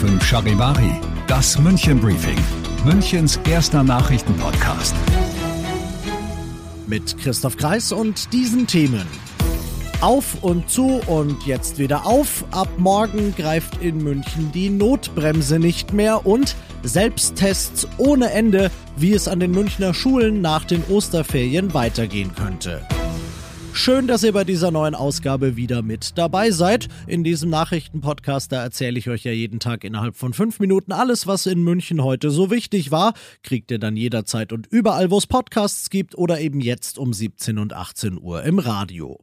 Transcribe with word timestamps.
fünf 0.00 0.24
Charivari, 0.24 1.00
das 1.26 1.58
München 1.58 2.00
Briefing, 2.00 2.38
Münchens 2.84 3.38
erster 3.48 3.82
Nachrichtenpodcast. 3.82 4.94
Mit 6.86 7.18
Christoph 7.18 7.56
Kreis 7.56 7.92
und 7.92 8.32
diesen 8.32 8.66
Themen. 8.66 9.06
Auf 10.00 10.42
und 10.42 10.70
zu 10.70 11.00
und 11.06 11.46
jetzt 11.46 11.78
wieder 11.78 12.06
auf. 12.06 12.44
Ab 12.50 12.68
morgen 12.78 13.34
greift 13.36 13.82
in 13.82 13.98
München 13.98 14.50
die 14.52 14.70
Notbremse 14.70 15.58
nicht 15.58 15.92
mehr 15.92 16.26
und 16.26 16.56
Selbsttests 16.82 17.86
ohne 17.98 18.30
Ende, 18.30 18.70
wie 18.96 19.12
es 19.12 19.28
an 19.28 19.40
den 19.40 19.50
Münchner 19.50 19.92
Schulen 19.92 20.40
nach 20.40 20.64
den 20.64 20.82
Osterferien 20.88 21.74
weitergehen 21.74 22.34
könnte. 22.34 22.86
Schön, 23.72 24.06
dass 24.06 24.22
ihr 24.22 24.32
bei 24.32 24.44
dieser 24.44 24.70
neuen 24.70 24.94
Ausgabe 24.94 25.56
wieder 25.56 25.82
mit 25.82 26.18
dabei 26.18 26.50
seid. 26.50 26.88
In 27.06 27.24
diesem 27.24 27.50
Nachrichtenpodcast, 27.50 28.52
da 28.52 28.62
erzähle 28.62 28.98
ich 28.98 29.08
euch 29.08 29.24
ja 29.24 29.32
jeden 29.32 29.58
Tag 29.58 29.84
innerhalb 29.84 30.16
von 30.16 30.34
fünf 30.34 30.60
Minuten 30.60 30.92
alles, 30.92 31.26
was 31.26 31.46
in 31.46 31.62
München 31.62 32.02
heute 32.02 32.30
so 32.30 32.50
wichtig 32.50 32.90
war. 32.90 33.14
Kriegt 33.42 33.70
ihr 33.70 33.78
dann 33.78 33.96
jederzeit 33.96 34.52
und 34.52 34.66
überall, 34.66 35.10
wo 35.10 35.18
es 35.18 35.26
Podcasts 35.26 35.88
gibt 35.88 36.16
oder 36.16 36.40
eben 36.40 36.60
jetzt 36.60 36.98
um 36.98 37.12
17 37.12 37.58
und 37.58 37.72
18 37.72 38.20
Uhr 38.20 38.42
im 38.42 38.58
Radio. 38.58 39.18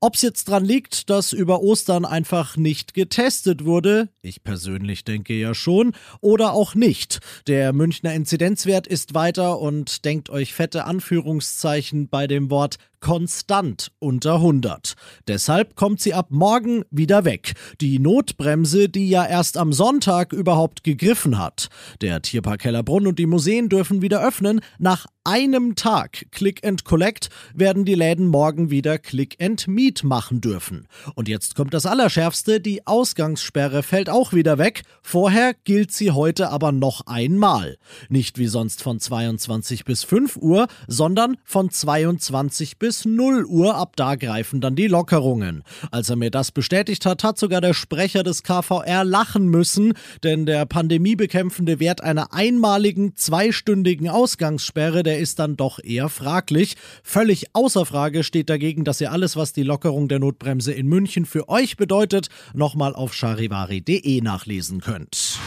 Ob 0.00 0.14
es 0.14 0.22
jetzt 0.22 0.48
dran 0.48 0.64
liegt, 0.64 1.08
dass 1.08 1.32
über 1.32 1.62
Ostern 1.62 2.04
einfach 2.04 2.58
nicht 2.58 2.92
getestet 2.92 3.64
wurde, 3.64 4.10
ich 4.20 4.42
persönlich 4.42 5.04
denke 5.04 5.32
ja 5.32 5.54
schon, 5.54 5.92
oder 6.20 6.52
auch 6.52 6.74
nicht. 6.74 7.20
Der 7.46 7.72
Münchner 7.72 8.12
Inzidenzwert 8.12 8.86
ist 8.86 9.14
weiter 9.14 9.58
und 9.58 10.04
denkt 10.04 10.28
euch 10.28 10.52
fette 10.52 10.84
Anführungszeichen 10.84 12.10
bei 12.10 12.26
dem 12.26 12.50
Wort 12.50 12.76
konstant 13.00 13.92
unter 13.98 14.34
100. 14.34 14.94
Deshalb 15.28 15.76
kommt 15.76 16.00
sie 16.00 16.12
ab 16.12 16.26
morgen 16.30 16.82
wieder 16.90 17.24
weg. 17.24 17.54
Die 17.80 17.98
Notbremse, 17.98 18.88
die 18.88 19.08
ja 19.08 19.24
erst 19.24 19.56
am 19.56 19.72
Sonntag 19.72 20.32
überhaupt 20.32 20.84
gegriffen 20.84 21.38
hat. 21.38 21.68
Der 22.00 22.20
Tierpark 22.20 22.64
Hellerbrunn 22.64 23.06
und 23.06 23.18
die 23.18 23.26
Museen 23.26 23.68
dürfen 23.68 24.02
wieder 24.02 24.22
öffnen. 24.22 24.60
Nach 24.78 25.06
einem 25.26 25.74
Tag 25.74 26.26
Click 26.30 26.64
and 26.64 26.84
Collect 26.84 27.30
werden 27.52 27.84
die 27.84 27.96
Läden 27.96 28.28
morgen 28.28 28.70
wieder 28.70 28.96
Click 28.96 29.36
and 29.42 29.66
Meet 29.66 30.04
machen 30.04 30.40
dürfen. 30.40 30.86
Und 31.16 31.28
jetzt 31.28 31.56
kommt 31.56 31.74
das 31.74 31.84
Allerschärfste, 31.84 32.60
die 32.60 32.86
Ausgangssperre 32.86 33.82
fällt 33.82 34.08
auch 34.08 34.32
wieder 34.32 34.56
weg. 34.58 34.82
Vorher 35.02 35.54
gilt 35.64 35.90
sie 35.90 36.12
heute 36.12 36.50
aber 36.50 36.70
noch 36.70 37.06
einmal. 37.08 37.76
Nicht 38.08 38.38
wie 38.38 38.46
sonst 38.46 38.82
von 38.84 39.00
22 39.00 39.84
bis 39.84 40.04
5 40.04 40.36
Uhr, 40.36 40.68
sondern 40.86 41.36
von 41.44 41.70
22 41.70 42.78
bis 42.78 43.04
0 43.04 43.44
Uhr. 43.46 43.74
Ab 43.74 43.96
da 43.96 44.14
greifen 44.14 44.60
dann 44.60 44.76
die 44.76 44.86
Lockerungen. 44.86 45.64
Als 45.90 46.08
er 46.08 46.16
mir 46.16 46.30
das 46.30 46.52
bestätigt 46.52 47.04
hat, 47.04 47.24
hat 47.24 47.36
sogar 47.36 47.60
der 47.60 47.74
Sprecher 47.74 48.22
des 48.22 48.44
KVR 48.44 49.02
lachen 49.02 49.48
müssen, 49.48 49.94
denn 50.22 50.46
der 50.46 50.66
pandemiebekämpfende 50.66 51.80
Wert 51.80 52.00
einer 52.00 52.32
einmaligen 52.32 53.16
zweistündigen 53.16 54.08
Ausgangssperre, 54.08 55.02
der 55.02 55.15
ist 55.18 55.38
dann 55.38 55.56
doch 55.56 55.78
eher 55.82 56.08
fraglich. 56.08 56.76
Völlig 57.02 57.54
außer 57.54 57.86
Frage 57.86 58.24
steht 58.24 58.50
dagegen, 58.50 58.84
dass 58.84 59.00
ihr 59.00 59.12
alles, 59.12 59.36
was 59.36 59.52
die 59.52 59.62
Lockerung 59.62 60.08
der 60.08 60.18
Notbremse 60.18 60.72
in 60.72 60.86
München 60.86 61.26
für 61.26 61.48
euch 61.48 61.76
bedeutet, 61.76 62.28
nochmal 62.54 62.94
auf 62.94 63.14
charivari.de 63.14 64.20
nachlesen 64.20 64.80
könnt. 64.80 65.38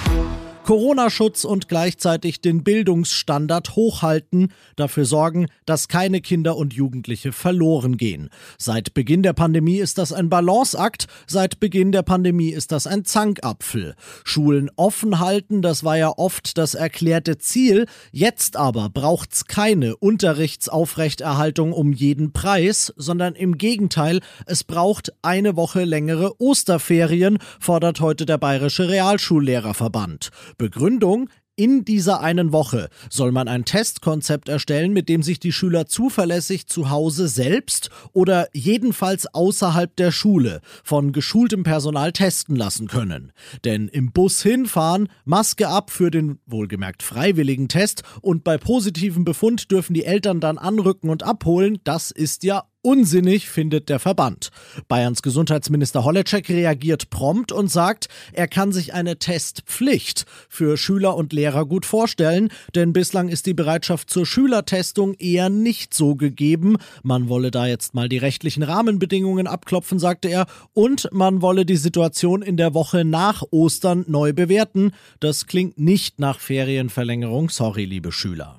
Corona-Schutz 0.70 1.46
und 1.46 1.68
gleichzeitig 1.68 2.42
den 2.42 2.64
Bildungsstandard 2.64 3.76
hochhalten, 3.76 4.54
dafür 4.76 5.06
sorgen, 5.06 5.48
dass 5.66 5.88
keine 5.88 6.22
Kinder 6.22 6.58
und 6.58 6.76
Jugendliche 6.76 7.32
verloren 7.32 7.98
gehen. 7.98 8.30
Seit 8.60 8.94
Beginn 8.94 9.24
der 9.24 9.34
Pandemie 9.34 9.78
ist 9.78 9.98
das 9.98 10.14
ein 10.14 10.30
Balanceakt, 10.30 11.08
seit 11.26 11.60
Beginn 11.60 11.92
der 11.92 12.04
Pandemie 12.04 12.52
ist 12.52 12.72
das 12.72 12.86
ein 12.86 13.04
Zankapfel. 13.04 13.96
Schulen 14.24 14.70
offen 14.76 15.20
halten, 15.20 15.64
das 15.64 15.84
war 15.84 15.98
ja 15.98 16.14
oft 16.16 16.60
das 16.60 16.76
erklärte 16.76 17.40
Ziel, 17.40 17.88
jetzt 18.12 18.56
aber 18.56 18.90
braucht's 18.90 19.46
keine 19.46 19.98
Unterrichtsaufrechterhaltung 19.98 21.74
um 21.74 21.94
jeden 21.94 22.32
Preis, 22.32 22.94
sondern 22.96 23.34
im 23.34 23.58
Gegenteil, 23.58 24.20
es 24.46 24.64
braucht 24.64 25.14
eine 25.24 25.56
Woche 25.56 25.84
längere 25.84 26.40
Osterferien, 26.40 27.40
fordert 27.60 28.02
heute 28.02 28.28
der 28.28 28.38
Bayerische 28.38 28.88
Realschullehrerverband. 28.88 30.30
Begründung, 30.60 31.30
in 31.60 31.84
dieser 31.84 32.22
einen 32.22 32.54
Woche 32.54 32.88
soll 33.10 33.34
man 33.34 33.50
ein 33.50 33.66
Testkonzept 33.66 34.48
erstellen, 34.48 34.94
mit 34.94 35.10
dem 35.10 35.24
sich 35.24 35.42
die 35.42 35.52
Schüler 35.52 35.88
zuverlässig 35.88 36.68
zu 36.68 36.90
Hause 36.90 37.28
selbst 37.28 37.90
oder 38.14 38.48
jedenfalls 38.54 39.28
außerhalb 39.34 39.94
der 39.98 40.14
Schule 40.14 40.62
von 40.86 41.12
geschultem 41.12 41.64
Personal 41.64 42.14
testen 42.14 42.56
lassen 42.56 42.88
können. 42.88 43.34
Denn 43.66 43.90
im 43.90 44.14
Bus 44.14 44.42
hinfahren, 44.42 45.10
Maske 45.26 45.68
ab 45.68 45.92
für 45.92 46.12
den 46.12 46.40
wohlgemerkt 46.46 47.04
freiwilligen 47.04 47.68
Test 47.68 48.04
und 48.22 48.46
bei 48.46 48.58
positivem 48.58 49.26
Befund 49.26 49.70
dürfen 49.70 49.94
die 49.94 50.06
Eltern 50.06 50.40
dann 50.40 50.58
anrücken 50.58 51.10
und 51.10 51.24
abholen, 51.24 51.80
das 51.84 52.12
ist 52.12 52.46
ja 52.46 52.69
Unsinnig 52.82 53.50
findet 53.50 53.90
der 53.90 54.00
Verband. 54.00 54.52
Bayerns 54.88 55.22
Gesundheitsminister 55.22 56.06
Holleczek 56.06 56.48
reagiert 56.48 57.10
prompt 57.10 57.52
und 57.52 57.70
sagt, 57.70 58.08
er 58.32 58.48
kann 58.48 58.72
sich 58.72 58.94
eine 58.94 59.20
Testpflicht 59.20 60.26
für 60.48 60.78
Schüler 60.78 61.18
und 61.18 61.34
Lehrer 61.34 61.66
gut 61.66 61.86
vorstellen, 61.86 62.48
denn 62.76 62.94
bislang 62.94 63.28
ist 63.28 63.48
die 63.48 63.54
Bereitschaft 63.54 64.10
zur 64.10 64.26
Schülertestung 64.26 65.14
eher 65.16 65.50
nicht 65.50 65.94
so 65.94 66.16
gegeben. 66.16 66.78
Man 67.04 67.28
wolle 67.28 67.52
da 67.52 67.68
jetzt 67.68 67.96
mal 67.96 68.08
die 68.08 68.18
rechtlichen 68.18 68.64
Rahmenbedingungen 68.64 69.48
abklopfen, 69.48 70.00
sagte 70.00 70.30
er, 70.30 70.46
und 70.72 71.10
man 71.12 71.42
wolle 71.42 71.66
die 71.66 71.76
Situation 71.76 72.42
in 72.42 72.56
der 72.56 72.74
Woche 72.74 73.04
nach 73.04 73.44
Ostern 73.52 74.06
neu 74.08 74.32
bewerten. 74.32 74.94
Das 75.20 75.48
klingt 75.48 75.78
nicht 75.78 76.20
nach 76.20 76.40
Ferienverlängerung, 76.40 77.50
sorry, 77.50 77.84
liebe 77.84 78.14
Schüler. 78.14 78.58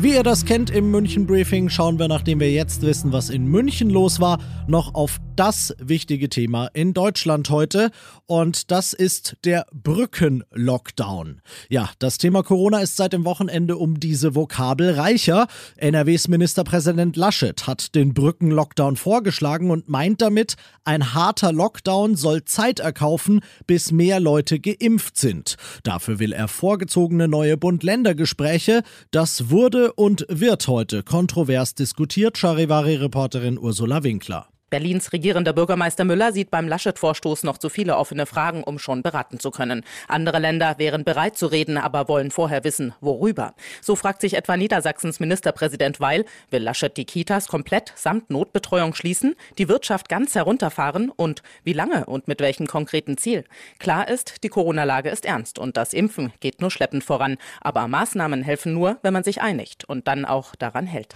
Wie 0.00 0.14
ihr 0.14 0.22
das 0.22 0.44
kennt 0.44 0.70
im 0.70 0.92
München 0.92 1.26
Briefing, 1.26 1.68
schauen 1.68 1.98
wir, 1.98 2.06
nachdem 2.06 2.38
wir 2.38 2.52
jetzt 2.52 2.82
wissen, 2.82 3.10
was 3.10 3.30
in 3.30 3.48
München 3.48 3.90
los 3.90 4.20
war, 4.20 4.38
noch 4.68 4.94
auf 4.94 5.18
das 5.38 5.72
wichtige 5.78 6.28
Thema 6.28 6.66
in 6.74 6.94
Deutschland 6.94 7.48
heute. 7.50 7.92
Und 8.26 8.72
das 8.72 8.92
ist 8.92 9.36
der 9.44 9.66
Brückenlockdown. 9.72 11.42
Ja, 11.68 11.90
das 12.00 12.18
Thema 12.18 12.42
Corona 12.42 12.80
ist 12.80 12.96
seit 12.96 13.12
dem 13.12 13.24
Wochenende 13.24 13.76
um 13.76 14.00
diese 14.00 14.34
Vokabel 14.34 14.94
reicher. 14.94 15.46
NRWs 15.76 16.26
Ministerpräsident 16.26 17.16
Laschet 17.16 17.68
hat 17.68 17.94
den 17.94 18.14
Brückenlockdown 18.14 18.96
vorgeschlagen 18.96 19.70
und 19.70 19.88
meint 19.88 20.20
damit, 20.22 20.56
ein 20.84 21.14
harter 21.14 21.52
Lockdown 21.52 22.16
soll 22.16 22.44
Zeit 22.44 22.80
erkaufen, 22.80 23.40
bis 23.66 23.92
mehr 23.92 24.18
Leute 24.18 24.58
geimpft 24.58 25.16
sind. 25.18 25.56
Dafür 25.84 26.18
will 26.18 26.32
er 26.32 26.48
vorgezogene 26.48 27.28
neue 27.28 27.56
Bund-Länder-Gespräche. 27.56 28.82
Das 29.12 29.50
wurde 29.50 29.92
und 29.92 30.26
wird 30.28 30.66
heute 30.66 31.04
kontrovers 31.04 31.76
diskutiert, 31.76 32.38
Charivari-Reporterin 32.38 33.56
Ursula 33.56 34.02
Winkler. 34.02 34.48
Berlins 34.70 35.12
regierender 35.12 35.52
Bürgermeister 35.52 36.04
Müller 36.04 36.32
sieht 36.32 36.50
beim 36.50 36.68
Laschet-Vorstoß 36.68 37.42
noch 37.44 37.58
zu 37.58 37.68
viele 37.68 37.96
offene 37.96 38.26
Fragen, 38.26 38.62
um 38.62 38.78
schon 38.78 39.02
beraten 39.02 39.40
zu 39.40 39.50
können. 39.50 39.84
Andere 40.08 40.38
Länder 40.38 40.76
wären 40.78 41.04
bereit 41.04 41.36
zu 41.38 41.46
reden, 41.46 41.78
aber 41.78 42.08
wollen 42.08 42.30
vorher 42.30 42.64
wissen, 42.64 42.94
worüber. 43.00 43.54
So 43.80 43.96
fragt 43.96 44.20
sich 44.20 44.34
etwa 44.34 44.56
Niedersachsens 44.56 45.20
Ministerpräsident 45.20 46.00
Weil, 46.00 46.24
will 46.50 46.62
Laschet 46.62 46.96
die 46.96 47.06
Kitas 47.06 47.48
komplett 47.48 47.92
samt 47.96 48.30
Notbetreuung 48.30 48.94
schließen, 48.94 49.36
die 49.56 49.68
Wirtschaft 49.68 50.08
ganz 50.08 50.34
herunterfahren 50.34 51.10
und 51.10 51.42
wie 51.64 51.72
lange 51.72 52.04
und 52.06 52.28
mit 52.28 52.40
welchem 52.40 52.66
konkreten 52.66 53.16
Ziel? 53.16 53.44
Klar 53.78 54.08
ist, 54.08 54.44
die 54.44 54.48
Corona-Lage 54.48 55.08
ist 55.08 55.24
ernst 55.24 55.58
und 55.58 55.76
das 55.76 55.92
Impfen 55.92 56.32
geht 56.40 56.60
nur 56.60 56.70
schleppend 56.70 57.04
voran. 57.04 57.38
Aber 57.60 57.88
Maßnahmen 57.88 58.42
helfen 58.42 58.74
nur, 58.74 58.98
wenn 59.02 59.12
man 59.12 59.24
sich 59.24 59.40
einigt 59.40 59.84
und 59.84 60.08
dann 60.08 60.24
auch 60.24 60.54
daran 60.54 60.86
hält. 60.86 61.14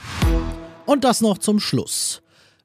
Und 0.87 1.05
das 1.05 1.21
noch 1.21 1.39
zum 1.39 1.61
Schluss. 1.61 2.23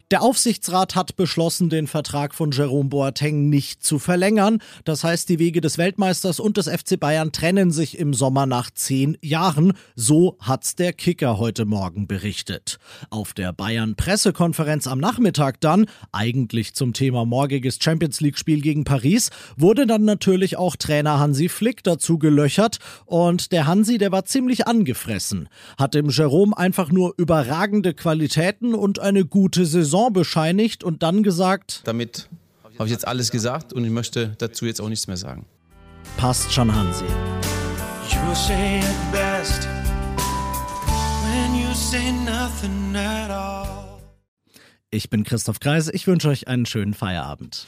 Der 0.09 0.21
Aufsichtsrat 0.21 0.95
hat 0.95 1.17
beschlossen, 1.17 1.69
den 1.69 1.85
Vertrag 1.85 2.33
von 2.33 2.51
Jerome 2.51 2.87
Boateng 2.87 3.49
nicht 3.49 3.83
zu 3.83 3.99
verlängern. 3.99 4.59
Das 4.85 5.03
heißt, 5.03 5.27
die 5.27 5.37
Wege 5.37 5.59
des 5.59 5.77
Weltmeisters 5.77 6.39
und 6.39 6.55
des 6.55 6.69
FC 6.69 6.97
Bayern 6.97 7.33
trennen 7.33 7.71
sich 7.71 7.99
im 7.99 8.13
Sommer 8.13 8.45
nach 8.45 8.71
zehn 8.71 9.17
Jahren. 9.21 9.73
So 9.97 10.37
hat's 10.39 10.75
der 10.75 10.93
Kicker 10.93 11.39
heute 11.39 11.65
Morgen 11.65 12.07
berichtet. 12.07 12.79
Auf 13.09 13.33
der 13.33 13.51
Bayern-Pressekonferenz 13.51 14.87
am 14.87 14.99
Nachmittag 14.99 15.59
dann, 15.59 15.87
eigentlich 16.13 16.73
zum 16.73 16.93
Thema 16.93 17.25
morgiges 17.25 17.77
Champions 17.81 18.21
League-Spiel 18.21 18.61
gegen 18.61 18.85
Paris, 18.85 19.29
wurde 19.57 19.87
dann 19.87 20.05
natürlich 20.05 20.55
auch 20.55 20.77
Trainer 20.77 21.19
Hansi 21.19 21.49
Flick 21.49 21.83
dazu 21.83 22.17
gelöchert. 22.17 22.79
Und 23.05 23.51
der 23.51 23.67
Hansi, 23.67 23.97
der 23.97 24.13
war 24.13 24.23
ziemlich 24.23 24.67
angefressen. 24.67 25.49
Hat 25.77 25.95
dem 25.95 26.07
Jerome 26.07 26.57
einfach 26.57 26.93
nur 26.93 27.13
überragende 27.17 27.93
Qualitäten 27.93 28.73
und 28.73 28.99
eine 28.99 29.25
gute 29.25 29.65
Saison 29.65 29.96
Saison 29.97 30.13
bescheinigt 30.13 30.83
und 30.83 31.01
dann 31.01 31.23
gesagt, 31.23 31.81
damit 31.85 32.29
habe 32.77 32.85
ich 32.85 32.91
jetzt 32.91 33.07
alles 33.07 33.31
gesagt 33.31 33.73
und 33.73 33.83
ich 33.83 33.89
möchte 33.89 34.35
dazu 34.37 34.65
jetzt 34.65 34.79
auch 34.79 34.89
nichts 34.89 35.07
mehr 35.07 35.17
sagen. 35.17 35.45
Passt 36.17 36.53
schon, 36.53 36.73
Hansi. 36.73 37.05
Ich 44.89 45.09
bin 45.09 45.23
Christoph 45.23 45.59
Kreise, 45.59 45.91
ich 45.93 46.07
wünsche 46.07 46.29
euch 46.29 46.47
einen 46.47 46.65
schönen 46.65 46.93
Feierabend. 46.93 47.67